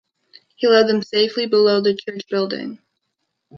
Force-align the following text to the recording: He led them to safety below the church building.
He 0.55 0.67
led 0.67 0.87
them 0.87 0.99
to 1.01 1.07
safety 1.07 1.45
below 1.45 1.79
the 1.79 1.93
church 1.95 2.23
building. 2.27 2.79